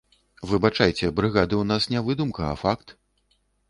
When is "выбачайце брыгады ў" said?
0.51-1.71